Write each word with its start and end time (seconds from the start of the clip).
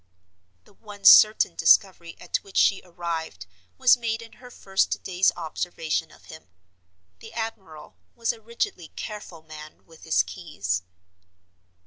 The 0.63 0.73
one 0.73 1.05
certain 1.05 1.53
discovery 1.53 2.17
at 2.19 2.37
which 2.37 2.57
she 2.57 2.81
arrived 2.83 3.45
was 3.77 3.95
made 3.95 4.23
in 4.23 4.33
her 4.41 4.49
first 4.49 5.03
day's 5.03 5.31
observation 5.35 6.09
of 6.11 6.25
him. 6.25 6.47
The 7.19 7.33
admiral 7.33 7.97
was 8.15 8.33
a 8.33 8.41
rigidly 8.41 8.87
careful 8.95 9.43
man 9.43 9.85
with 9.85 10.03
his 10.05 10.23
keys. 10.23 10.81